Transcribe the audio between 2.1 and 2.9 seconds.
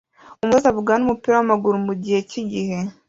cyigihe